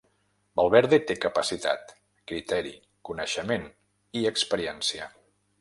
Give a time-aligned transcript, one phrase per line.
[0.59, 1.93] Valverde té capacitat,
[2.33, 2.73] criteri,
[3.11, 3.71] coneixement
[4.23, 5.11] i experiència.